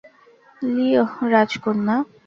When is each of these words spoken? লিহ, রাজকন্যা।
লিহ, 0.61 1.09
রাজকন্যা। 1.31 1.95